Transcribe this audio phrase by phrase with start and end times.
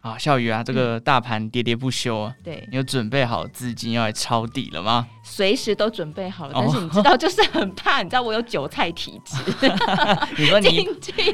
[0.00, 5.06] 啊，笑雨啊，这个大盘跌跌不休啊，对，你有准备好资金要来抄底了吗？
[5.22, 9.36] 随时都准备好了，但是你知道，就是很怕，你知道我有韭菜体质。
[10.38, 10.88] 你说你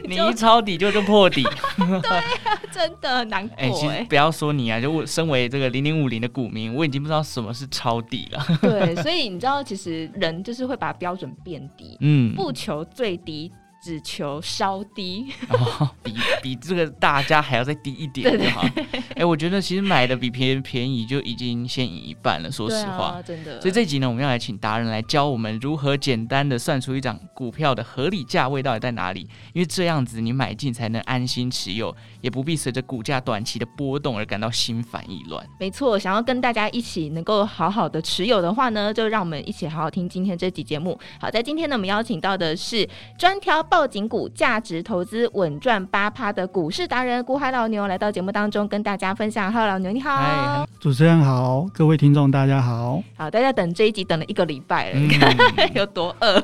[0.09, 1.45] 你一抄底就就破底，
[1.79, 2.25] 对啊，
[2.73, 3.71] 真的很难过哎。
[3.71, 8.45] 其实不要说你啊，就我身为这个零零五零的股民，我已经不知道什么是抄底了。
[8.61, 13.53] 对， 所以你知道，其实人就是会把标准变低，嗯，不求最低。
[13.87, 18.63] 只求稍低， 哦，比比这个大家还要再低一点就好。
[19.11, 22.51] 哎、欸，我觉得其实买的比别人便宜就已经先赢一半了。
[22.51, 23.61] 说实话，啊，真的。
[23.61, 29.21] 所以这集呢，我们要来请达人来教我们如何简单的算出一张股票的合理价位到底在哪里，
[29.53, 35.47] 因为这样子你买进才能安心持有，也不必随着股价短期的波动而感到心烦意乱。
[35.61, 40.99] 没错，想要跟大家一起能够好好的持有的话呢，就让我们一起好好听今天这集节目。
[41.21, 42.89] 好，在今天呢，我们邀请到的是
[43.19, 49.53] 专挑报警股价值投资稳赚八趴的股市达人古海老牛来到节目当中跟大家分享。
[49.53, 53.03] Hello，老牛你好，主持人好，各位听众大家好。
[53.17, 55.35] 好，大家等这一集等了一个礼拜了，你看
[55.75, 56.41] 有多饿。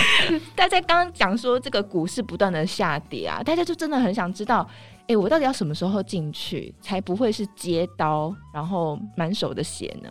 [0.54, 4.68] 大家刚刚讲说这个股市不断的下跌啊，大家就真的很想知道，
[5.02, 10.10] 哎、欸，我到底要什么时候进去才不会是接刀，然后满手的血呢？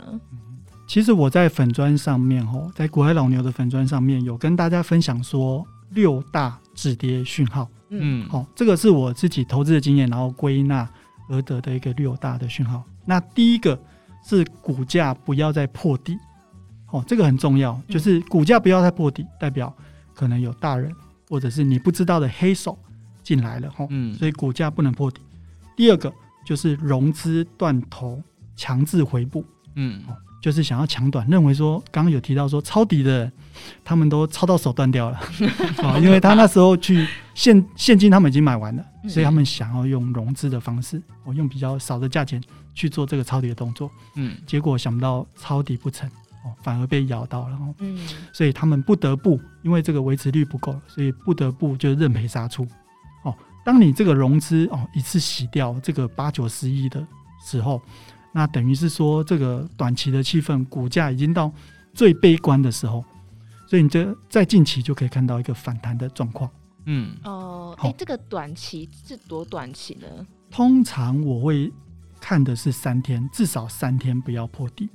[0.87, 6.59] 其实我在粉砖上面哦，在古海老牛的粉砖上面有跟大家分享说六大。
[6.77, 10.87] 止跌讯号，嗯，好、哦，这个是我自己投资的经验，然后归纳
[11.27, 12.83] 而得的一个六大的讯号。
[13.03, 13.75] 那第一个
[14.23, 16.15] 是股价不要再破底，
[16.91, 19.75] 哦，这个很重要，就是股价不要再破底，代表
[20.13, 20.95] 可能有大人
[21.27, 22.77] 或者是你不知道的黑手
[23.23, 25.19] 进来了，哦，嗯，所以股价不能破底。
[25.75, 26.13] 第二个
[26.45, 28.21] 就是融资断头，
[28.55, 30.03] 强制回补，嗯。
[30.47, 33.29] 就是想要抢短，认为说刚刚有提到说抄底的，
[33.83, 35.19] 他们都抄到手断掉了
[35.83, 42.41] 啊， 因为他那时候去现现金他们已经买完了，所以他们想要用融资的方式，我用比较少的价钱
[42.73, 46.09] 去做这个抄底的动作，嗯，结果想不到抄底不成，
[46.45, 47.99] 哦，反而被咬到了，嗯，
[48.31, 52.65] 所以他们不得不因为这个维持率不够，所以不得不就认赔杀出，
[53.23, 53.35] 哦，
[53.65, 57.05] 当你这个融资哦一次洗掉这个八九十亿的
[57.45, 57.81] 时候。
[58.37, 61.51] 那等于是说，这个短期的气氛，股价已经到
[61.91, 63.03] 最悲观的时候，
[63.65, 66.47] 所以你这在近期就可以看到一个反弹的状况。
[66.85, 70.05] 嗯，哦，哎，这个短期是多短期呢？
[70.51, 71.73] 通常我会
[72.21, 74.87] 看的是三天，至少三天不要破底。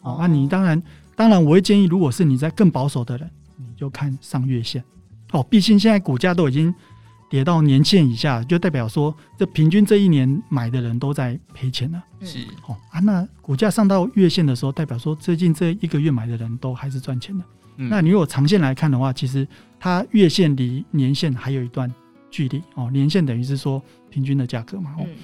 [0.00, 0.82] 哦，那、啊、你当然，
[1.14, 4.82] 当然我会建议，如果是你在更保守的人，你就看上月线。
[5.30, 6.74] 哦，毕竟现在股价都已经。
[7.28, 12.02] 跌到年线以下，就代表说，这平均这一年买的人都在赔钱了。
[12.22, 17.44] 是哦啊，那股价上到月线的时候，代表说最近这一个月买的人都还是赚钱的。
[17.76, 19.46] 嗯、那你如果长线来看的话，其实
[19.78, 21.92] 它月线离年线还有一段
[22.30, 22.90] 距离哦。
[22.90, 24.94] 年线等于是说平均的价格嘛。
[24.98, 25.16] 哦，嗯、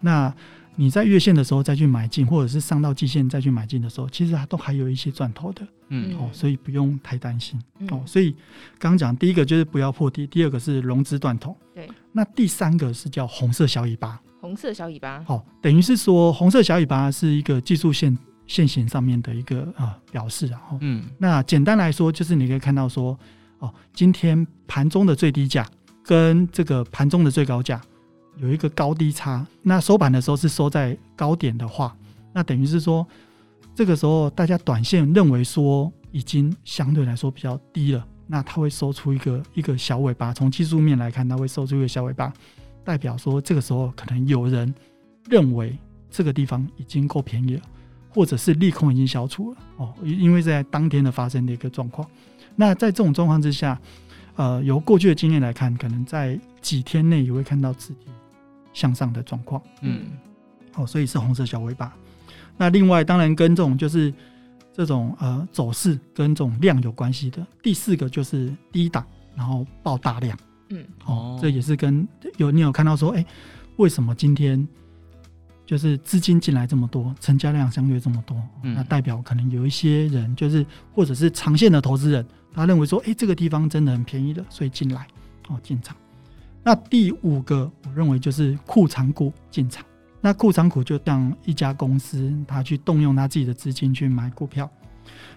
[0.00, 0.34] 那。
[0.74, 8.02] 你在月线的时候再去买进，或者是上到季线再去买进的时候，其实它都还有一些赚头的，嗯，哦，所以不用太担心，嗯、哦。
[8.06, 8.32] 所以
[8.78, 11.88] 刚刚讲第一个就是不要破底，第二个是融资断头，对。
[12.10, 18.16] 那第三个是叫红色小尾巴，红色小尾巴，哦，等于是说红色小尾巴是一个技术线
[18.46, 23.18] 线型上面的一个啊、呃、表示，然后，嗯，那简单来说就是你可以看到说，
[23.58, 25.66] 哦，今天盘中的最低价
[26.02, 27.80] 跟这个盘中的最高价。
[28.38, 31.96] 有一个高低差，那收盘的时候是收在高点的话，
[32.32, 33.06] 那等于是说，
[33.74, 40.32] 这个时候大家短线认为说已经相对来说比较低了，那它会收出一个一个小尾巴。
[40.32, 42.32] 从技术面来看，它会收出一个小尾巴，
[42.82, 44.74] 代表说这个时候可能有人
[45.28, 45.76] 认为
[46.10, 47.62] 这个地方已经够便宜了，
[48.08, 52.08] 或者是利空已经消除了哦，因为在当天的发生的一个状况。
[52.56, 53.80] 那在这种状况之下，
[54.36, 58.08] 呃，由过去的经验来看，可能在几天内也会看到止跌
[58.72, 60.06] 向上的状况，嗯，
[60.72, 61.94] 好、哦，所以是红色小尾巴。
[62.56, 64.12] 那另外，当然跟这种就是
[64.72, 67.44] 这种呃走势跟这种量有关系的。
[67.62, 70.38] 第四个就是低档，然后爆大量，
[70.68, 73.26] 嗯，哦，这也是跟有你有看到说，哎、欸，
[73.76, 74.66] 为什么今天
[75.64, 78.36] 就是资金进来这么多，成交量相对这么多？
[78.62, 85.06] 嗯、那代表可能有一些人就是或者是长线的投资人，他认为说，哎、欸，这个地方真的很便宜的，所以进来
[85.48, 85.96] 哦进场。
[86.62, 89.84] 那第五个，我认为就是库藏股进场。
[90.20, 94.70] 那库藏股就像一家公司，他去动用他自己的资金去买股票。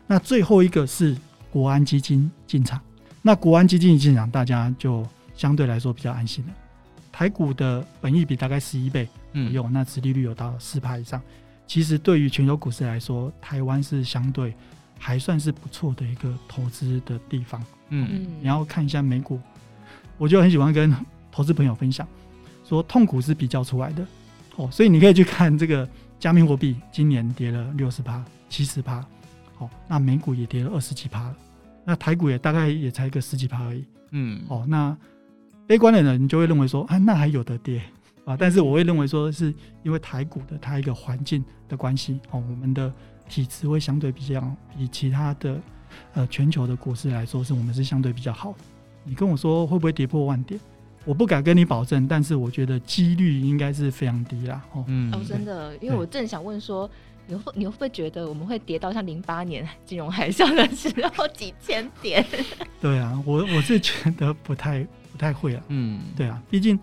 [0.06, 1.18] 那最后一个是
[1.50, 2.80] 国安基金进场。
[3.24, 6.54] 那国安基金一进场，大家就相对来说比较安心了。
[7.12, 11.20] 台股的本益比大概十一倍左右，嗯、那殖利率有到四趴以上。
[11.66, 14.54] 其实对于全球股市来说，台湾是相对
[15.00, 17.64] 还算是不错的一个投资的地方。
[17.90, 19.40] 嗯，你要看一下美股，
[20.20, 20.94] 我就很喜欢跟
[21.36, 22.08] 投资朋友分享，
[22.64, 24.08] 说痛苦是比较出来的
[24.56, 25.86] 哦，所以你可以去看这个
[26.18, 29.06] 加密货币，今年跌了六十趴、七十趴，
[29.58, 31.36] 哦，那美股也跌了二十几趴了，
[31.84, 33.84] 那台股也大概也才个十几趴而已。
[34.12, 34.96] 嗯，哦，那
[35.68, 37.82] 悲观的人你就会认为说，啊，那还有的跌。
[38.24, 39.54] 啊，但是我会认为说，是
[39.84, 42.92] 因为台股的它一个环境的关系哦，我们的
[43.30, 44.42] 体质会相对比较
[44.76, 45.62] 比其他的
[46.14, 48.60] 呃全球的股市来说，是我们是相对比较好的。
[49.04, 50.60] 你跟我说会不会跌破万点，
[51.06, 54.62] 我不敢跟你保证，但是我觉得几率应该是非常低啦。
[54.74, 56.90] 哦，嗯，哦，真的，因为我正想问说，
[57.28, 62.26] 你会你会不会觉得我们会跌到像零八年金融海啸的时候几千点？
[62.82, 65.64] 对啊，我我是觉得不太不太会了。
[65.70, 66.78] 嗯，对啊，毕竟。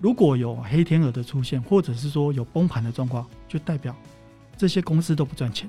[0.00, 3.92] 如果有黑天鹅的出现，或者是说有崩盘的状况，就代表
[4.56, 5.68] 这些公司都不赚钱。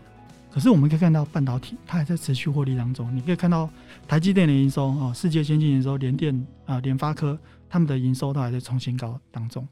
[0.51, 3.15] 可是我们可以看到半导体它还在持续获利当中。
[3.15, 3.69] 你可以看到
[4.07, 9.67] 台积电的营收啊，世界先进营收，联电啊，联发科他们的营收都还在创新高当中。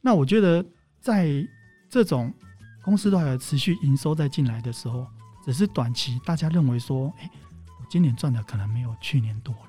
[0.00, 0.64] 那我觉得
[1.00, 1.46] 在
[1.88, 2.32] 这种
[2.82, 5.06] 公司都还有持续营收在进来的时候，
[5.44, 7.30] 只是短期大家认为说，哎，
[7.80, 9.60] 我今年赚的可能没有去年多了。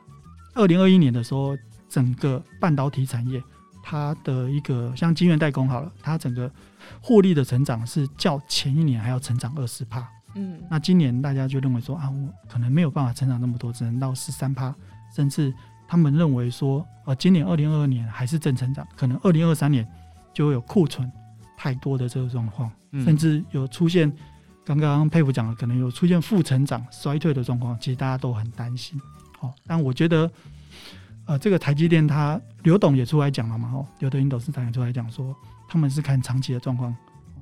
[0.54, 1.58] 二零二一年的时候，
[1.88, 3.42] 整个半导体产业。
[3.82, 6.52] 它的一个像晶圆代工好了，它整个
[7.02, 10.08] 获利的成长是较前一年还要成长二十帕。
[10.36, 14.74] 嗯，那今年大家就认为说啊，我可能没有办法成长那么多，只能到十三趴，
[15.16, 15.54] 甚至
[15.88, 19.88] 他们认为说，呃，今年二零二二年还是正成长，可能二零二三年
[20.34, 21.12] 就会有库存
[21.58, 24.12] 太多的这个状况，嗯、甚至有出现
[24.64, 29.02] 刚刚佩服讲的，可能有出现负成长、衰退的状况，其实大家都很担心。
[29.40, 30.32] 好，但我觉得。
[31.30, 35.36] 呃，这个台积电，它刘董也出来讲了嘛，哦，刘德英董事长也出来讲说，
[35.68, 36.96] 他们是看长期的状况，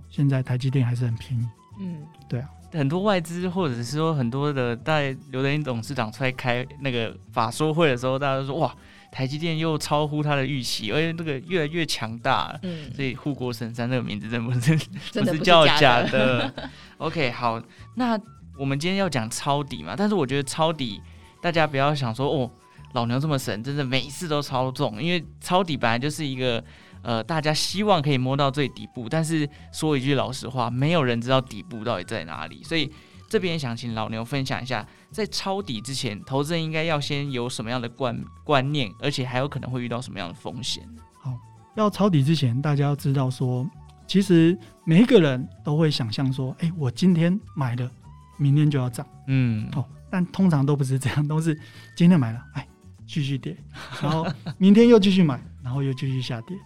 [0.10, 1.48] 现在台积电还是很便宜。
[1.80, 8.76] 嗯，对啊，很多外资或者是说很多的在刘德英董事长出来开那个法说会的时候，大家都说哇，
[9.10, 12.60] 台积电又超乎他的预期，而且那个越来越强大。
[12.64, 14.78] 嗯，所以护国神山这个名字真不是
[15.14, 16.54] 真的不是叫假的。
[16.98, 17.58] OK，好，
[17.96, 18.20] 那
[18.60, 21.02] 我们今天要讲抄底嘛，但是我觉得抄底，
[21.42, 22.52] 大家不要想说哦。
[22.94, 26.64] 老牛这么神，真的每一次都超重，因为抄底本来就是一个，
[27.02, 32.92] 呃，大家希望可以摸到最底部，但是说一句老实话，没有人知道底部到底在哪里，所以
[33.30, 40.84] 这边想请老牛分享一下，在抄底之前，投资人应该要先有什么样的观观念，而且还有可能会遇到什么样的风险。
[41.22, 41.34] 好，
[41.76, 43.70] 要抄底之前，大家要知道说，
[44.08, 47.92] 其实每一个人都会想象说，哎，我今天买了，
[48.38, 51.54] 明天就要涨，嗯，哦，但通常都不是这样，都是
[51.96, 52.66] 今天买了，哎。
[53.08, 53.56] 继续跌，
[54.02, 54.28] 然后
[54.58, 56.58] 明天又继续买，然后又继续下跌，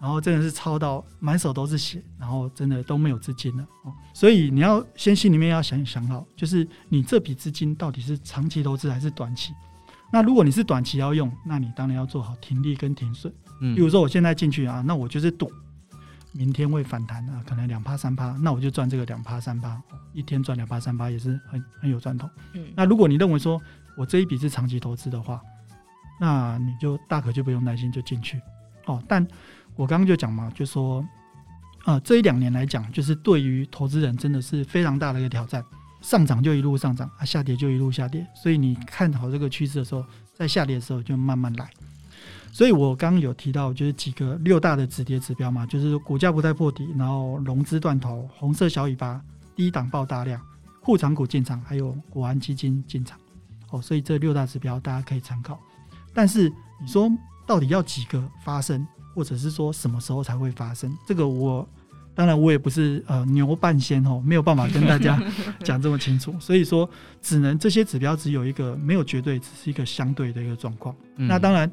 [0.00, 3.92] 然后真的是抄到满手都是血，然后真的都没有资金了哦。
[4.12, 9.52] 所以你要先心里面要想想好，就是你这笔资金到底是长期投资还是短期？
[10.12, 13.32] 那如果你是短期要用，那你当然要做好停利跟停损。
[13.60, 15.50] 嗯，比如说我现在进去啊，那我就是赌
[16.32, 19.82] 明天会反弹啊，可能两趴三趴，那我就赚这个两趴三趴，
[20.12, 22.28] 一天赚两趴三趴也是很很有赚头。
[22.52, 23.60] 嗯，那如果你认为说
[23.96, 25.40] 我这一笔是长期投资的话，
[26.18, 28.40] 那你就大可就不用担心，就进去
[28.86, 29.02] 哦。
[29.06, 29.26] 但
[29.74, 31.06] 我刚刚就讲嘛，就说，
[31.84, 35.64] 呃，这一两年来讲，就是对于投资人真的是非常大的一个挑战。
[36.02, 38.24] 上涨就一路上涨，啊，下跌就一路下跌。
[38.34, 41.68] 所以你看好这个趋势的时候，在下跌的时候就慢慢来。
[42.52, 49.20] 所以我刚刚有提到，就是几个六大的止跌指标嘛，就是股价不再破底，然后融资断头，红色小尾巴，
[49.56, 50.40] 低档爆大量，
[50.80, 53.18] 护长股进场，还有国安基金进场。
[53.70, 55.60] 哦，所以这六大指标大家可以参考。
[56.16, 57.12] 但是你说
[57.46, 60.90] 到底要几个发生，或者是说什么时候才会发生？
[61.06, 61.68] 这个我
[62.14, 65.22] 当然我也不是呃牛半仙哦，没有办法跟大家
[65.62, 66.34] 讲这么清楚。
[66.40, 66.88] 所以说，
[67.20, 70.96] 只能这些指标只有一个没有绝对，只是一个相对的一个状况。
[71.16, 71.70] 嗯、那当然，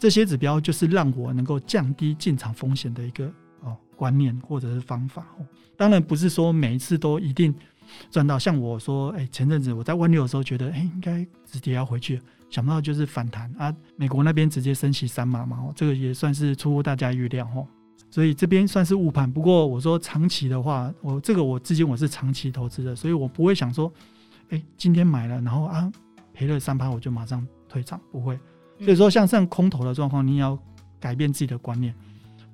[0.00, 5.46] 这些指标就是让我能够降低进场风险的一个哦观念或者是方法哦。
[5.76, 7.54] 当然不是说每一次都一定
[8.10, 8.38] 赚到。
[8.38, 12.20] 像我说，哎，前阵子我在万六的时候觉得，哎，应该直接要回去。
[12.48, 13.74] 想不到就是反弹啊！
[13.96, 17.66] 美国那边直接升息三码嘛，这个也算是出乎大家预料哦。
[18.08, 19.30] 所以这边算是误判。
[19.30, 23.92] 不过我说长期的话，我这个我至今我是长期投资的，所以我不会想说，
[24.50, 25.92] 哎，今天买了，然后啊
[26.32, 28.38] 赔了三趴我就马上退场，不会。
[28.78, 30.56] 所以说像这样空头的状况，你也要
[31.00, 31.92] 改变自己的观念，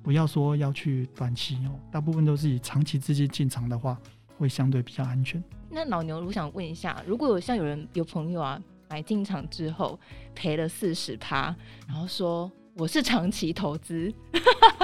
[0.01, 3.95] 不要说要去短期哦，大部分都是以长期资金进场的话，
[4.37, 5.43] 会相对比较安全。
[5.69, 8.61] 那老牛，我想问一下，如果有像有人有朋友啊。
[8.89, 9.99] 买进场之后
[10.35, 11.55] 赔了四十趴，
[11.87, 14.13] 然后说我是长期投资，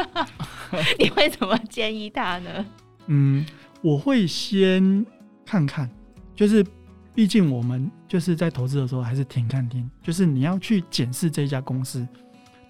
[0.97, 2.65] 你会怎么建议他呢？
[3.05, 3.45] 嗯，
[3.83, 5.05] 我会先
[5.45, 5.87] 看看，
[6.33, 6.65] 就是
[7.13, 12.07] 毕竟我们就是在投资的时候还是停看听，就是你要去检视这家公司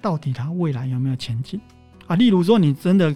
[0.02, 1.62] 到底它未来有没有前景
[2.06, 2.18] 啊。
[2.18, 3.16] 例如说，你真的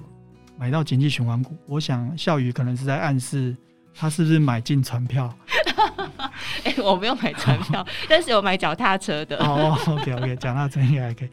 [0.57, 3.55] 买到景气循环股，我想孝宇可能是在暗示
[3.93, 5.33] 他是不是买进船票。
[6.63, 9.37] 哎、欸，我没有买船票， 但是有买脚踏车的。
[9.37, 11.29] 哦，OK OK，脚踏车应该还可以。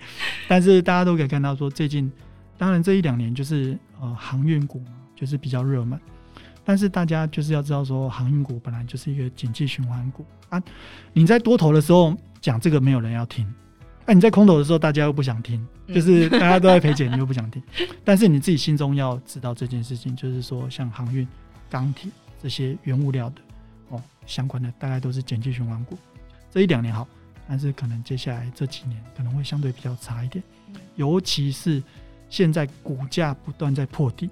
[0.49, 2.11] 但是大家都可以看到，说最近，
[2.59, 4.83] 当然这一两年就是呃航运股
[5.15, 5.99] 就是比较热门。
[6.65, 10.63] 但是大家就是要知道，说航运股本来就是一个景气循环股啊。
[11.13, 13.47] 你在多头的时候讲这个，没有人要听；
[14.11, 17.63] 那、啊、你在空头的时候，大家又不想听，就是大家都在赔钱，你又不想听。
[18.05, 21.25] 但是你自己心中要知道这件事情，就是说像航运、
[21.71, 22.11] 钢铁
[22.43, 23.37] 这些原物料的。
[23.91, 25.97] 哦，相关的大概都是景气循环股，
[26.51, 27.07] 这一两年好，
[27.49, 30.43] 但是可能接下来这几年可能会相对比较差一点，
[30.97, 31.81] 尤其是
[32.29, 34.29] 现在股价不断在破底，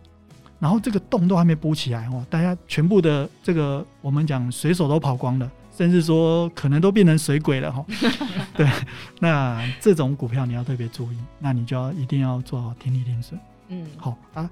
[0.58, 7.84] 然后这个洞都还没补起来哦，大家全部的这个我们讲水手都跑光了，甚至说可能都变成水鬼了哈。
[8.56, 8.68] 对，
[9.20, 13.38] 那这种股票你要特别注意，那你就要一定要做好停利停损。
[13.68, 14.50] 嗯，好啊。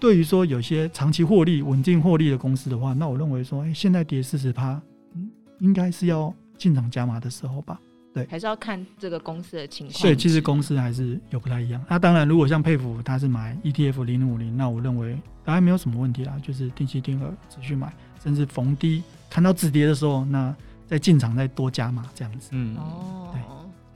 [0.00, 4.78] 对于说有些长期获利、稳定获利的公司的话，那我认为说，哎，现在跌四十趴，
[5.14, 5.30] 嗯，
[5.60, 7.80] 应该是要进场加码的时候吧？
[8.14, 10.00] 对，还是要看这个公司的情况。
[10.00, 11.84] 对，其实公司还是有不太一样。
[11.90, 17.92] 那当然，如果像佩服他是买 ETF 零零五零，那我认为当然没有什么问题啦，就是定期定额持续买，
[18.22, 20.54] 甚至逢低看到止跌的时候，那
[20.86, 22.50] 再进场再多加码这样子。
[22.52, 23.40] 嗯，哦，对。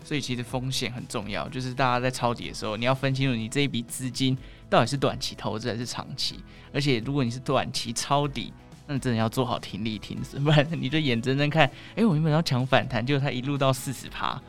[0.05, 4.37] 所以其实风险很重要，就是大家在抄底的时候，你要分清楚你这一笔资金
[4.71, 6.37] 到底是短期投资还是长期。
[6.73, 8.51] 而且如果你是短期抄底，
[8.89, 14.41] 那你真的要做好停力停损， 不然你就眼睁睁看，哎、欸，我原本要抢反弹，结果它一路到四十趴，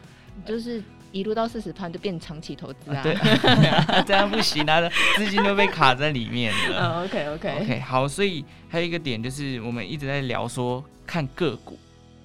[0.46, 0.82] 就是
[1.12, 3.04] 一路到四十趴就变长期投资啊，啊？
[3.04, 3.16] 对，
[4.08, 7.04] 这样不行啊，资金都被卡在里面了。
[7.06, 11.78] OK OK OK，好，所以还有一个点就是我们一直在聊说看个股。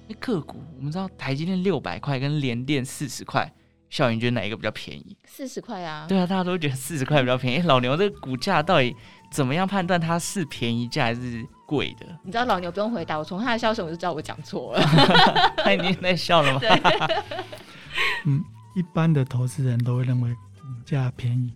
[0.07, 3.51] 那个股，我们知道台积电六百块跟联电四十块，
[3.89, 5.17] 小云觉得哪一个比较便宜？
[5.25, 6.05] 四十块啊！
[6.07, 7.63] 对啊，大家都觉得四十块比较便宜。
[7.63, 8.95] 老牛这个股价到底
[9.35, 12.05] 怎么样判断它是便宜价还是贵的？
[12.23, 14.81] 你知道老牛不用回答，我从他的笑声我就知道我讲错了。
[15.61, 16.61] 他已经在笑了吗？
[18.25, 18.41] 嗯，
[18.77, 21.51] 一般的投资人都会认为股价便宜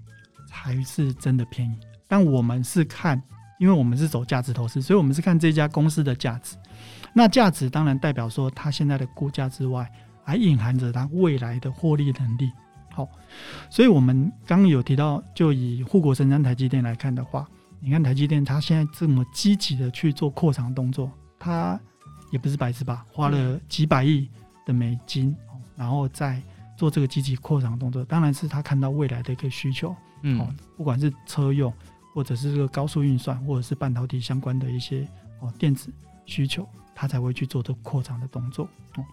[0.46, 3.22] 才是真的便宜，但我们是看，
[3.62, 6.58] 因为我们是走价值投资，所以我们是看这家公司的价值。
[7.14, 9.90] 那价值当然代表说它现在的估价之外，
[10.26, 12.52] 还隐含着它未来的获利能力。
[12.92, 13.08] 好，
[13.70, 17.48] 所以我们刚刚有提到，就以护国神山台积电来看的话，
[17.80, 21.80] 你看台积电它现在这么积极的去做扩厂动作，它
[22.32, 23.06] 也不是白痴吧？
[23.12, 24.30] 花了几百亿
[24.66, 25.36] 的美金，
[25.76, 26.42] 然后再
[26.78, 29.96] 做这个积极扩厂动作，当然是他看到未来的一个需求。
[30.22, 30.46] 嗯，
[30.76, 31.74] 不管是车用，
[32.14, 35.08] 或者是这个高速运算，或者是半导体相关的一些
[35.40, 35.92] 哦电子
[36.26, 36.68] 需求。
[36.94, 38.68] 他才会去做这扩张的动作
[38.98, 39.06] 哦，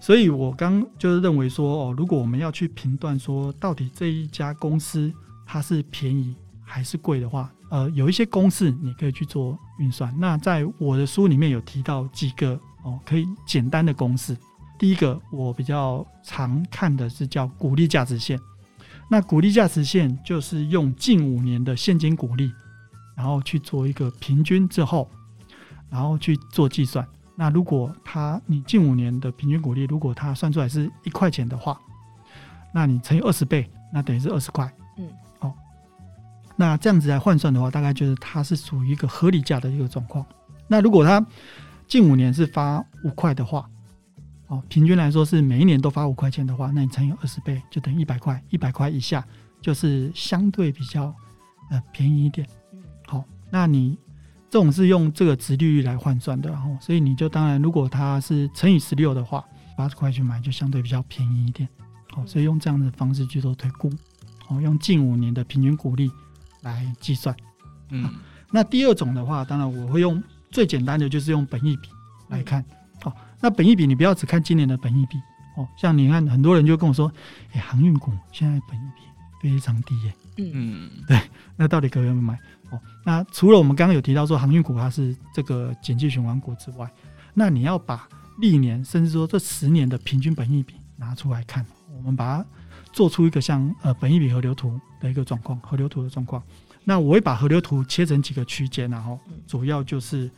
[0.00, 5.14] 所以我刚就是认为说哦，如果我们要去评断说到底这一家公司
[5.46, 6.34] 它是便宜
[6.64, 10.14] 还是贵的话，呃，有一些公式你可以去做运算。
[10.16, 14.36] 那在我的书里面有提到几个哦，可以简单的公式。
[14.78, 18.38] 第一个我比较常看的是叫股利价值线，
[19.10, 22.52] 那股利价值线就是用近五年的现金股利，
[23.16, 25.10] 然后去做一个平均之后。
[25.90, 27.04] 然后去做计算，
[27.36, 31.80] 那如果它你近五年的平均股利，如果它算出来是一块钱的话，
[32.72, 34.72] 那你乘以二十倍，那等于是二十块。
[34.98, 35.08] 嗯，
[36.56, 40.24] 那这样子来换算的话，大概就是它是属于一个合理价的一个状况。
[40.68, 41.24] 那如果它
[41.86, 43.68] 近五年是发五块的话，
[44.46, 49.24] 哦，平均来说是每一年都发五块钱的话，那你乘以二十倍就等于一百块，一百块以下
[49.60, 51.14] 就是相对比较
[51.70, 52.46] 呃便宜一点。
[53.06, 53.98] 好，那你。
[54.50, 59.44] 这种是用这个值利率来换算的，然后，所以你就当然，如果它是乘以十六的话，
[59.76, 61.68] 八十块去买就相对比较便宜一点。
[62.12, 63.90] 好，所以用这样的方式去做推估，
[64.46, 66.08] 哦，用近五年的平均股利
[66.64, 67.34] 来计算。
[67.90, 68.10] 嗯，
[68.50, 71.88] 那第二种的话，当然我会用最简单的，就是用本益比
[72.28, 72.64] 来看。
[73.00, 75.16] 好，那本益比你不要只看今年的本益比，
[75.56, 77.12] 哦，像你看很多人就跟我说，
[77.52, 80.14] 哎，航运股现在本益比非常低耶。
[80.38, 81.20] 嗯，对，
[81.54, 82.34] 那到底可不可以买？
[82.70, 86.90] 哦那除了我们刚刚有提到说航运股它是这个景气循环股之外，
[87.34, 88.08] 那你要把
[88.40, 92.46] 历年甚至说这十年的平均本益比拿出来看，我们把它
[92.94, 96.40] 做出一个像呃本益比河流图的一个状况，河流图的状况。
[96.84, 100.30] 那我会把河流图切成几个区间，然后主要就是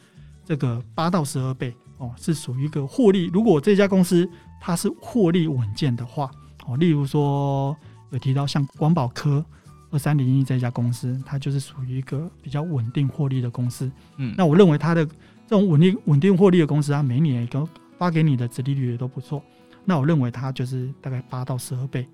[0.45, 3.27] 这个八到十二倍哦，是属于一个获利。
[3.27, 6.31] 如果这家公司它是获利稳健的话，
[6.67, 7.77] 哦，例如说
[8.11, 9.45] 有提到像广宝科
[9.91, 13.91] 二三零一这家公司，它就是属于一个比较稳定获利的公司。
[14.17, 19.43] 嗯，那我认为它的这种稳定稳定获利的公司，它每年一个发给你的殖利率也都不错。
[19.85, 22.07] 那我认为它就是大概八到十二倍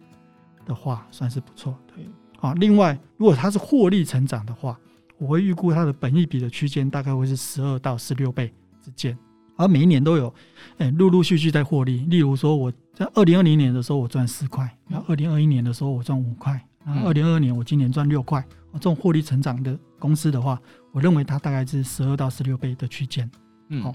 [0.64, 1.94] 的话，算是不错的。
[2.40, 4.78] 啊，另外如果它是获利成长的话，
[5.18, 9.16] 我会预估它的本益比的区间大概会是十二到十六倍之间。
[9.56, 10.34] 而每一年都有，
[10.78, 11.98] 哎、欸，陆陆续续在获利。
[12.06, 18.44] 例如说，我在二零二零年的时候我赚四块，然后二零二一年的时候我赚五块，然后二零二二年我今年赚六块。
[18.72, 20.58] 这种获利成长的公司的话，
[20.92, 23.30] 我认为它大概是十二到十六倍的区间。
[23.68, 23.94] 嗯，好。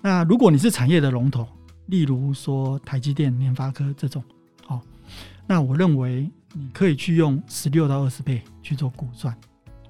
[0.00, 1.46] 那如果你是产业的龙头，
[1.88, 4.34] 例如说台积电、联发科这种，好，
[5.46, 9.36] 那我认为你可以去用十六到二十倍去做估算。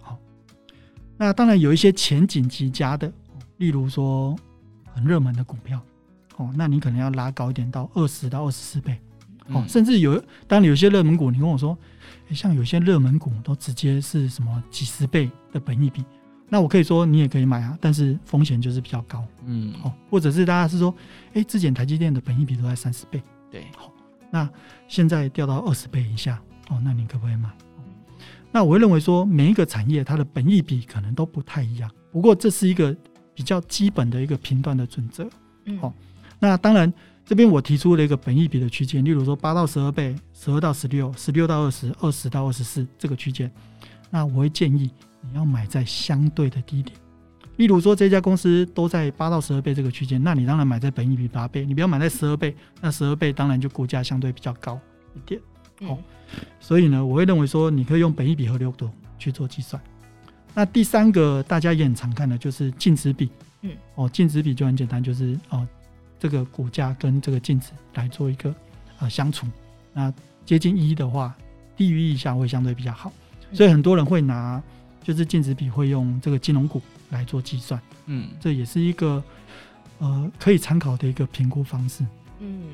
[0.00, 0.18] 好，
[1.16, 3.12] 那当然有一些前景极佳的，
[3.58, 4.36] 例如说。
[4.96, 5.78] 很热门的股票，
[6.38, 8.98] 哦，那你可能要拉高一点到二十到二十四倍，
[9.48, 10.18] 哦，甚至有，
[10.48, 11.76] 当然有些热门股，你跟我说，
[12.30, 16.02] 像有些热门股都直接是什么几十倍的本益比，
[16.48, 20.94] 那我可以说你也可以买啊，但是风险就是比较高，嗯，哦，或者是大家是说，
[21.34, 23.92] 哎，之前台积电的本益比都在三十倍，对，好，
[24.36, 24.50] 那
[24.86, 26.38] 现在掉到二十倍以下，
[26.68, 27.48] 哦，那你可不可以买？
[28.52, 32.94] 那我会认为说，每一个产业它的本益比可能都不太一样，不过这是一个。
[33.36, 35.30] 比较基本的一个评断的准则，好、
[35.66, 35.92] 嗯哦，
[36.38, 36.90] 那当然
[37.22, 43.52] 这边我提出了一个本益比的区间，例如说八到十二倍，十二到十六，十六到二十，二十到二十四这个区间，
[44.08, 44.90] 那我会建议
[45.20, 46.98] 你要买在相对的低点，
[47.56, 54.78] 例如说这家公司都在八到十二倍这个区间，那你当然买在本益比八倍，你不要买在十二倍，那十二倍当然就股价相对比较高
[55.14, 55.40] 一点，
[55.86, 55.98] 好、
[56.60, 59.82] 所以呢，我会认为说你可以用本益比和流动去做计算。
[60.54, 63.30] 那第三个大家也很常看的就是净值比，
[63.62, 65.66] 嗯，哦，净值比就很简单，就是哦，
[66.18, 68.54] 这个股价跟这个净值来做一个
[68.98, 69.46] 呃相除，
[69.92, 70.12] 那
[70.44, 71.34] 接近一的话，
[71.76, 73.12] 低于一以下会相对比较好，
[73.52, 74.62] 所以很多人会拿
[75.06, 79.22] 就是净值比会用这个金融股来做计算，嗯，这也是一个
[80.00, 82.04] 呃可以参考的一个评估方式，
[82.40, 82.64] 嗯，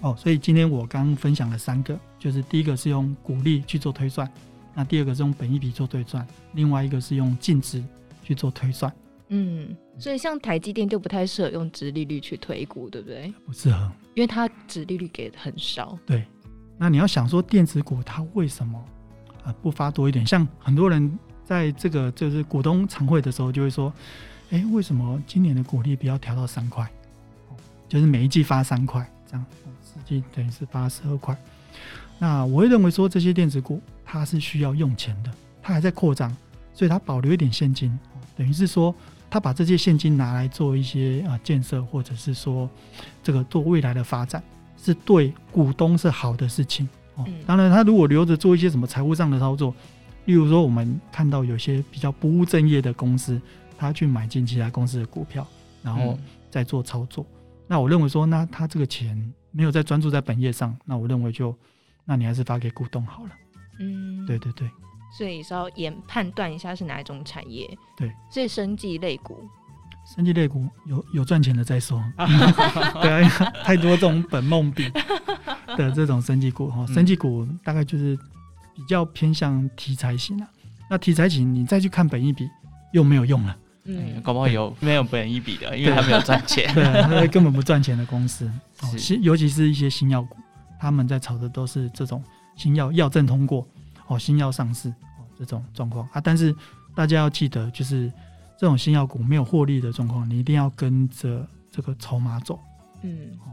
[0.00, 4.30] 哦，所以今天我刚分享了三个，就是第一个是用股利去做推算。
[4.76, 7.82] 那第二个是用本益比做推算，另外一个是用净值
[8.22, 8.94] 去做推算。
[9.30, 13.34] 嗯，所以像台积电就不太适合用殖利率去推估，对不对？
[13.44, 15.98] 不适合，因为它殖利率给的很少。
[16.06, 16.24] 对，
[16.78, 18.80] 那你要想说电子股它为什么
[19.42, 20.24] 呃不发多一点？
[20.24, 23.92] 像很多人在这个就是股东常会的时候就会说，
[24.50, 26.88] 哎，为什么今年的股利不要调到三块？
[27.88, 29.46] 就是每一季发三块，这样
[29.82, 31.36] 实际等于是发十二块。
[32.18, 33.80] 那我会认为说这些电子股。
[34.04, 35.30] 它是需要用钱的，
[35.62, 36.30] 它还在扩张，
[36.74, 37.98] 所以它保留一点现金，
[38.36, 38.94] 等于是说，
[39.30, 42.68] 它把这些现金拿来做一些啊建设，或者是说
[43.22, 44.42] 这个做未来的发展，
[44.76, 47.24] 是对股东是好的事情哦。
[47.46, 49.74] 当然，他如果留着做一些什么财务上的操作，
[50.24, 53.40] 例如说我们看到有些比较不务正业的公司，
[53.76, 55.46] 他去买进其他公司的股票，
[55.82, 56.18] 然后
[56.50, 57.26] 再做操作，
[57.66, 61.56] 那我认为说，那他这个钱没有在专注在本业上，那我认为就，
[62.04, 63.30] 那你还是发给股东好了。
[63.80, 64.70] 嗯，对对对，
[65.18, 67.68] 所以稍微判断一下是哪一种产业。
[67.96, 69.40] 对，所以生技类股，
[70.14, 72.02] 生技类股有有赚钱的再说。
[73.00, 73.28] 对啊，
[73.64, 74.88] 太多这种本梦比
[75.76, 78.16] 的这种生技股哈，生技股大概就是
[78.82, 80.48] 比较偏向题材型啊。
[80.90, 82.48] 那题材型你再去看本一比
[82.92, 83.56] 又没有用了。
[83.84, 86.68] 嗯，搞不好有没有本一比的，因为他没有赚钱。
[86.74, 88.50] 对，他根本不赚钱的公司。
[88.98, 90.36] 是，尤其是一些新药股，
[90.80, 92.22] 他们在炒的都是这种。
[92.54, 93.66] 新药药证通过，
[94.08, 96.54] 哦，新药上市，哦，这种状况啊，但是
[96.94, 98.12] 大家要记得，就是
[98.58, 102.60] 这种新药股没有获利的状况，你一定要跟着这个筹码走，
[103.00, 103.50] 嗯，哦，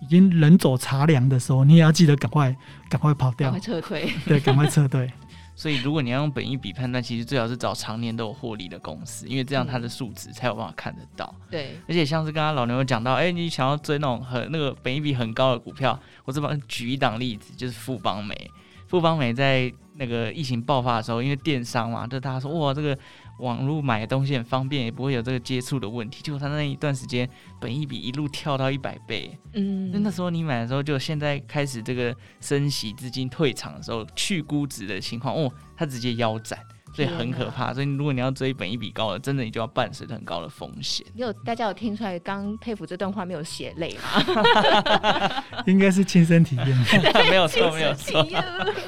[0.00, 2.56] 已经人走茶凉的时候，你也要记得赶快
[2.88, 5.10] 赶快跑掉，赶快撤退， 对，赶快撤退。
[5.54, 11.34] 所以，如果你要用本益比判断，其实最好是找常年都有获利的公司，因为这样它的数值才有办法看得到。
[11.50, 18.50] 对，而且像是刚刚老牛有讲到，哎、欸，你想要追那种很那个本益比很高的股票，我这边举一档例子，就是富邦美。
[18.86, 22.96] 富邦美在那个疫情爆发的时候，因为电商嘛，就大家说哇，这个。
[23.40, 26.22] 网络买东西很方便，也不会有这个接触的问题。
[26.22, 27.28] 结果他那一段时间，
[27.60, 29.36] 本一比一路跳到一百倍。
[29.54, 36.58] 嗯，那那时候你买的时候，就现在开始这个升息资金退场的时候，去估值的情况，哦，它直接腰斩，
[36.94, 37.72] 所以很可怕。
[37.72, 41.06] 所以如果你要追本一比高的，真的你就要伴随着很高的风险。
[41.14, 45.44] 有大家有听出来刚佩服这段话没有血泪吗？
[45.66, 46.66] 应该是亲身体验，
[47.30, 48.26] 没有错，没有错。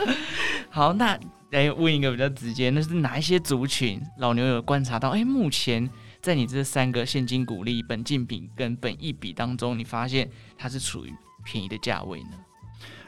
[0.70, 1.18] 好，那。
[1.52, 4.00] 来问一个比较直接，那是哪一些族群？
[4.18, 5.88] 老牛有观察到，哎、欸，目前
[6.22, 11.12] 在你这三个现金股利、本净比跟本益比当中，你发现它是处于
[11.44, 12.30] 便宜的价位呢？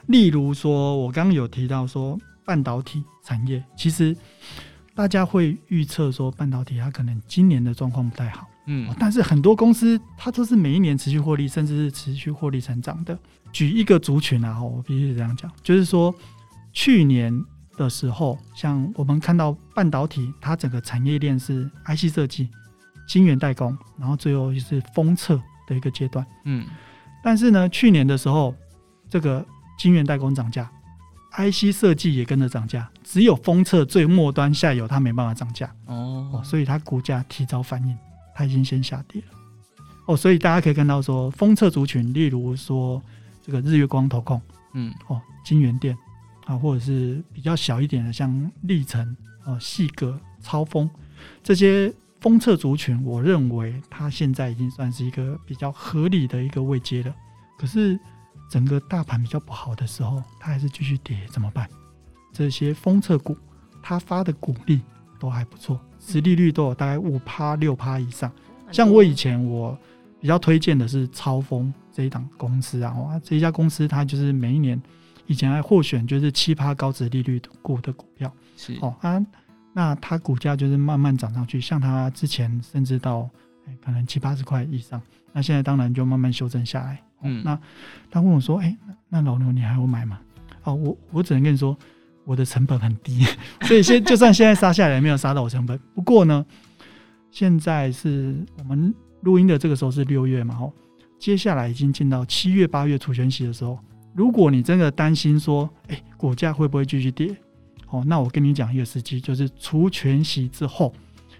[0.08, 4.14] 例如说，我刚刚有提到说半导体产业，其实
[4.94, 13.18] 大家会预测说半导体它可能今年的状况不太好，嗯，但是很多公司它都是每一年持续获利，甚至是持续获利成长的。
[13.50, 16.14] 举一个族群啊，我必须这样讲，就是说
[16.74, 17.32] 去年
[17.76, 22.48] 的时候，像我们看到半导体，它整个产业链是 IC 设计、
[23.08, 26.66] 晶圆代工，然后最后就是封测的一个阶段，嗯，
[27.22, 28.54] 但是呢，去年的时候
[29.08, 29.44] 这个。
[29.76, 30.70] 晶圆代工涨价
[31.32, 35.68] ，IC 设计也跟着涨价，只有封测最末端下游它没办法涨价。
[35.86, 37.98] 哦，所以它股价提早反应，
[38.36, 39.28] 它已经先下跌了。
[40.06, 43.02] 哦，所以大家可以看到说，封测族群，例如说
[43.42, 44.40] 这个日月光投控，
[44.74, 44.94] 嗯。
[45.08, 45.98] 哦，金源电
[46.46, 50.88] 啊，或者是比较小一点的像力成啊、细格、超丰
[51.42, 57.14] 这些封测族群，我认为它现在已经算是一个比较合理的一个位阶了，
[57.58, 57.98] 可是。
[58.50, 61.68] 整个大盘比较不好的时候，它还是继续跌，怎么办？
[62.30, 63.36] 这些封测股，
[63.82, 64.82] 它发的股利
[65.18, 68.30] 都还不错，殖利率都有大概五趴六趴以上。
[68.70, 69.76] 像我以前我
[70.20, 74.80] 比较推荐的是超丰这一档公司啊，哇，这一家公司它就是每一年
[75.26, 79.24] 以前还获选就是七趴高值利率股的股票，是哦啊，
[79.72, 83.28] 那它股价就是慢慢涨上去，像它之前甚至到
[83.84, 85.00] 可能七八十块以上，
[85.32, 87.02] 那现在当然就慢慢修正下来。
[87.22, 87.58] 嗯，那
[88.10, 90.20] 他问我说：“哎、欸，那老牛你还会买吗？”
[90.64, 91.74] 哦，我我只能跟你说，
[92.24, 93.24] 我的成本很低，
[93.64, 95.78] 所以现就算现在杀下来没有杀到我成本。
[95.94, 96.44] 不过呢，
[97.30, 100.72] 现在是我们录音的这个时候是六月嘛，哦，
[101.18, 103.78] 接下来已经进到七月八月除权息的时候，
[104.14, 107.36] 如果你真的担心说，哎、欸，股价会不会继续跌？
[107.90, 110.94] 哦，那我跟你讲一个时机，就是除权息之后，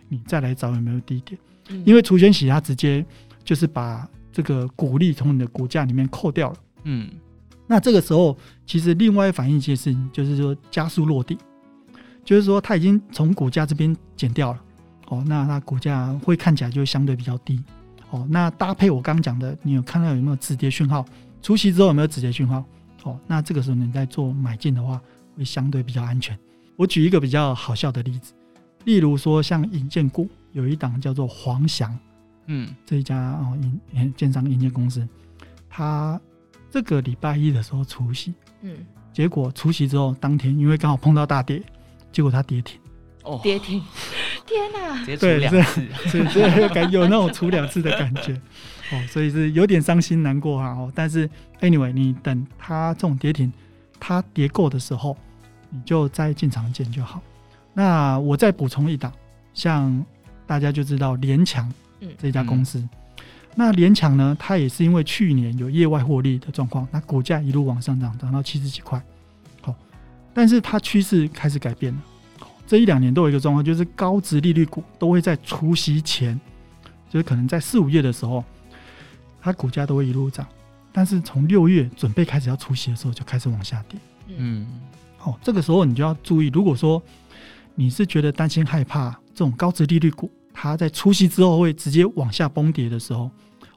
[0.09, 1.39] 你再来找有没有低点，
[1.85, 3.05] 因为除权息它直接
[3.45, 4.09] 就是把。
[4.37, 7.09] 这个股利从你的股价里面扣掉了，嗯，
[7.69, 11.39] 那这个时候其实另外反映一件事情，就是说加速落地，
[12.25, 14.61] 就是说它已经从股价这边减掉了，
[15.07, 17.63] 哦，那它股价会看起来就相对比较低，
[18.11, 21.07] 哦，那搭配我刚刚讲的，你有看到有没有止跌讯号？
[21.45, 22.65] 除夕之后有没有止跌讯号？
[23.03, 24.99] 哦，那这个时候你在做买进的话，
[25.37, 26.37] 会相对比较安全。
[26.75, 28.33] 我举一个比较好笑的例子，
[28.85, 31.95] 例如说像银建股有一档叫做黄翔。
[32.47, 33.59] 嗯，这一家哦，
[33.93, 35.07] 营建商营建公司，
[35.69, 36.19] 他
[36.71, 38.79] 这个礼拜一的时候除夕，嗯，
[39.13, 41.63] 结果除夕之后当天，因为刚好碰到大跌，
[42.11, 42.81] 结果它跌停，
[43.23, 43.83] 哦，跌停，
[44.47, 48.33] 天哪，直接除两次，对，所以感有那种除两次的感觉，
[48.93, 51.29] 哦，所以是有点伤心难过哈，哦，但是
[51.61, 53.53] anyway，你等它这种跌停，
[53.99, 55.17] 它跌够的时候，
[55.71, 57.21] 你就再进场捡就好。
[57.73, 59.13] 那我再补充一档，
[59.53, 60.05] 像
[60.47, 61.73] 大家就知道联强。
[62.19, 62.89] 这家公司，嗯、
[63.55, 64.37] 那联强呢？
[64.39, 69.03] 它也是因为去年有业外获利的状况，那股价一路往上涨，涨到七十几块。
[69.63, 69.75] 好，
[70.35, 71.99] 但是它趋势开始改变了。
[72.67, 76.41] 这一两年都有一个状况，就是高值利率股都会在除夕前，
[77.09, 78.43] 就是可能在四五月的时候，
[79.41, 80.47] 它股价都会一路涨。
[80.93, 83.99] 但是从六月准备开始要除夕的时候，就开始往下跌。
[84.29, 84.67] 嗯，
[85.23, 87.03] 哦，这个时候你就要注意，如果说
[87.75, 93.29] 你是觉得担心害怕这种高值利率股，它在除夕之后会直接往下崩跌的时候，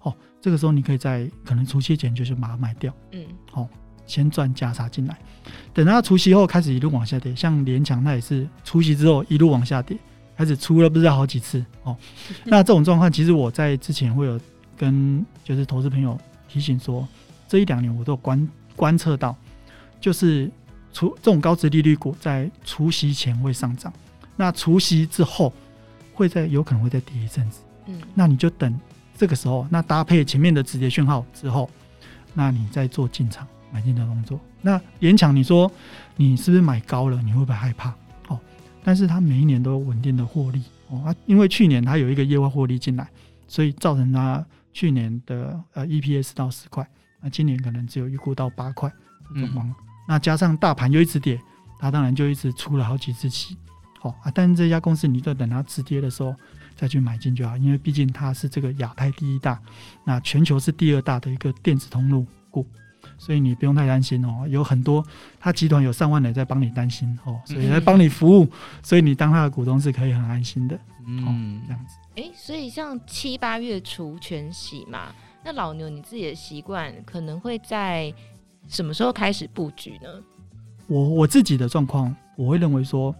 [0.03, 3.69] 哦，这个时候你可以在可能除夕前就是把它卖掉，嗯，好、哦，
[4.07, 5.15] 先赚价差进来，
[5.73, 9.95] 等它除夕后开始一路往下跌，像联强它也是除夕之后一路往下跌，
[10.35, 11.95] 开始出了不知道好几次哦。
[12.45, 14.39] 那这种状况其实我在之前会有
[14.75, 16.17] 跟就是投资朋友
[16.47, 17.07] 提醒说，
[17.47, 19.35] 这一两年我都观观测到，
[20.01, 20.49] 就是
[20.91, 23.93] 除这种高值利率股在除夕前会上涨，
[24.35, 25.53] 那除夕之后。
[26.13, 28.75] 会在有可能会再跌一阵子，嗯，那你就等
[29.15, 31.69] 这个时候，那搭配前面的止跌讯号之后，
[32.33, 34.39] 那你再做进场买进的动作。
[34.61, 35.71] 那勉强，你说
[36.15, 37.21] 你是不是买高了？
[37.21, 37.93] 你会不会害怕？
[38.27, 38.39] 哦，
[38.83, 43.07] 但是它每一年都有稳定的获利哦，啊，因为去年它有一个业外获利进来，
[43.47, 46.87] 所以造成它去年的呃 EPS 到十块，
[47.21, 48.91] 那今年可能只有预估到八块，
[49.33, 49.73] 嗯，
[50.07, 51.39] 那加上大盘又一直跌，
[51.79, 53.57] 它当然就一直出了好几次息。
[53.99, 56.35] 好啊，但是这家公司你就等它止跌的时候
[56.75, 59.59] 再去买进就好，因为毕竟它是这个亚太第一大，
[60.05, 62.65] 那全球是第二大的一个电子通路股，
[63.17, 64.45] 所以你不用太担心哦。
[64.47, 65.05] 有很多
[65.39, 68.47] 他集团有上万人在帮你担心哦，所以在帮你服务，
[68.83, 70.79] 所以你当他的股东是可以很安心的。
[71.05, 71.95] 嗯，这样子。
[72.15, 78.13] 哎、欸，所以像七八月除全洗嘛，那老牛你自己的习惯可能会在
[78.67, 80.09] 什么时候开始布局呢？
[80.87, 83.15] 我我自己的状况，我会认为说。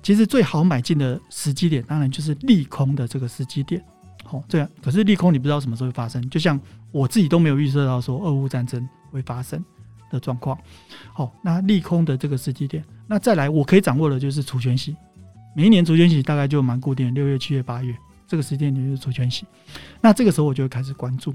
[0.00, 3.84] 其实最好买进的时机点，当然就是利空的这个时机点。
[4.24, 6.58] 好，这样可是利空你不知道什么时候会发生，就像
[6.92, 9.64] 我自己都没有预测到说俄乌战争会发生
[10.10, 10.58] 的状况。
[11.12, 14.96] 好，那利空的这个时机点，那再来我可以掌握的就是除权息，
[15.54, 17.94] 每一年除权息大概就蛮固定，六月、七月、八月
[18.26, 19.46] 这个时间点就是除权息。
[20.00, 21.34] 那这个时候我就会开始关注，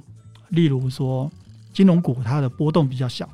[0.49, 1.31] 例如说
[1.71, 3.29] 金融股它的波动比较小，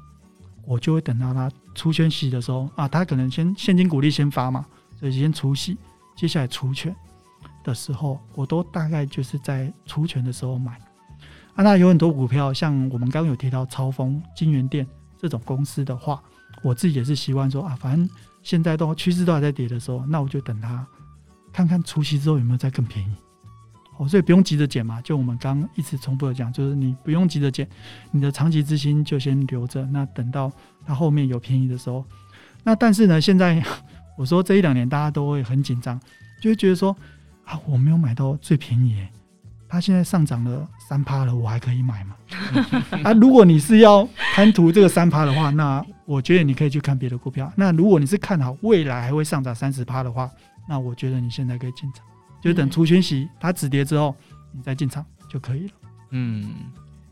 [0.66, 4.66] 我就会等到它除权息的时候啊，它可能先现金股利先发嘛，
[5.00, 5.78] 所以先除息，
[6.16, 6.96] 接下来除权
[7.64, 10.80] 的时候，我都大概就是在除权的时候买。
[11.64, 16.22] 那有很多股票，像我们刚刚有提到超丰、京元店这种公司的话，
[16.64, 18.10] 我自己也是希望说啊，反正
[18.44, 20.88] 现在都趋势都还在跌的时候，那我就等它
[21.52, 23.12] 看看除夕之后有没有再更便宜。
[23.98, 25.02] 哦，所以不用急着减嘛。
[25.02, 27.68] 就我们刚一直重复的讲，就是你不用急着减，
[28.12, 29.86] 你的长期资金就先留着。
[29.88, 30.50] 那等到
[30.86, 32.06] 它后面有便宜的时候，
[32.64, 33.62] 那但是呢，现在
[34.18, 36.00] 我说这一两年大家都会很紧张，
[36.42, 36.96] 就会觉得说
[37.44, 39.06] 啊，我没有买到最便宜。
[39.72, 42.16] 它现在上涨了三趴了，我还可以买吗？
[43.06, 47.54] 啊，如果你是要贪图这个三趴的话，那我觉得你可以去看别的股票。
[47.56, 50.28] 那如果你是看好未来还会上涨三十趴的话，
[50.68, 52.04] 那我觉得你现在可以进场，
[52.42, 54.16] 就等除权息它止跌之后，
[54.52, 55.74] 你再进场就可以了。
[56.10, 56.50] 嗯，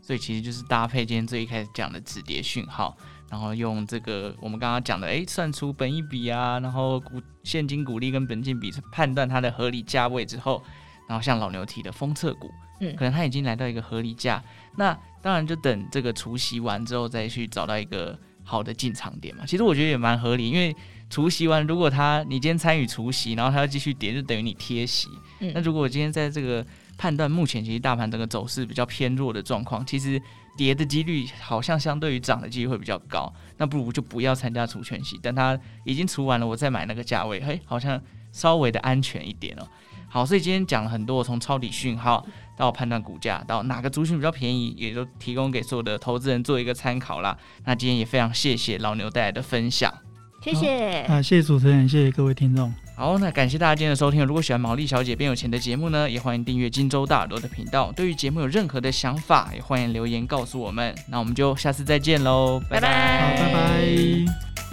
[0.02, 2.96] 所以其实就是搭配今天最一开始讲的止跌讯号，
[3.30, 10.60] 然后用这个我们刚刚讲的，哎，算出本益比啊，然后股现金股利跟本金比判断它的合理价位之后。
[11.08, 14.40] 然后像老牛提的封测股，嗯，可能它已经来到一个合理价，
[14.76, 19.44] 那当然就等这个除息完之后再去找到一个好的进场点嘛。
[19.46, 20.74] 其实我觉得也蛮合理，因为
[21.10, 25.08] 除息完，如果它你今天参与除息，然后它要继续跌，就等于你贴息。
[25.40, 26.64] 嗯，那如果我今天在这个
[26.98, 30.20] 判断目前其实大盘整个走势比较偏弱的状况，其实
[30.56, 39.66] 跌的几率好像相对于涨的几率会比较高，那不如就不要参加除权息，等它已经除完了，我再买那个价位，嘿，好像稍微的安全一点哦。
[40.08, 42.24] 好，所以今天讲了很多，从抄底讯号
[42.56, 47.36] 到判断股价，到哪个族群比较便宜，也都提供给所有的投资人做一个参考啦。
[47.64, 49.92] 那今天也非常谢谢老牛带来的分享，
[50.42, 52.72] 谢谢啊，谢谢主持人，谢谢各位听众。
[52.96, 54.24] 好，那感谢大家今天的收听。
[54.24, 57.92] 如果喜欢毛利小姐变有钱的节目呢，也欢迎订阅荆州大耳朵的频道。
[57.92, 60.92] 对于节目有任何的想法，也欢迎留言告诉我们。
[61.08, 64.67] 那我们就下次再见喽，拜拜，好，拜拜。